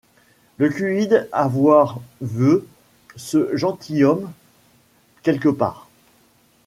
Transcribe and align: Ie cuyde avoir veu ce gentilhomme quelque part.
Ie 0.59 0.69
cuyde 0.71 1.29
avoir 1.31 1.99
veu 2.21 2.67
ce 3.17 3.55
gentilhomme 3.55 4.31
quelque 5.21 5.49
part. 5.49 5.91